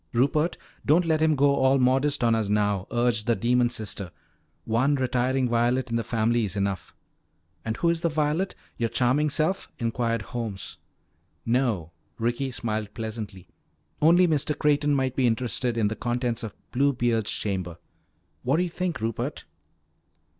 "Rupert, 0.13 0.57
don't 0.83 1.05
let 1.05 1.21
him 1.21 1.35
go 1.35 1.57
all 1.57 1.77
modest 1.77 2.23
on 2.23 2.33
us 2.33 2.49
now," 2.49 2.87
urged 2.89 3.27
the 3.27 3.35
demon 3.35 3.69
sister. 3.69 4.09
"One 4.65 4.95
retiring 4.95 5.47
violet 5.47 5.91
in 5.91 5.95
the 5.95 6.03
family 6.03 6.43
is 6.43 6.55
enough." 6.55 6.95
"And 7.63 7.77
who 7.77 7.89
is 7.89 8.01
the 8.01 8.09
violet? 8.09 8.55
Your 8.77 8.89
charming 8.89 9.29
self?" 9.29 9.71
inquired 9.77 10.23
Holmes. 10.23 10.79
"No." 11.45 11.91
Ricky 12.17 12.49
smiled 12.49 12.95
pleasantly. 12.95 13.47
"Only 14.01 14.27
Mr. 14.27 14.57
Creighton 14.57 14.95
might 14.95 15.15
be 15.15 15.27
interested 15.27 15.77
in 15.77 15.87
the 15.87 15.95
contents 15.95 16.41
of 16.41 16.55
Bluebeard's 16.71 17.31
Chamber. 17.31 17.77
What 18.41 18.57
do 18.57 18.63
you 18.63 18.71
think, 18.71 19.01
Rupert?" 19.01 19.45